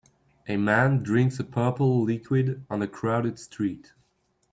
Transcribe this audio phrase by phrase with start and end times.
[0.47, 3.93] A man drinks a purple liquid on a crowded street.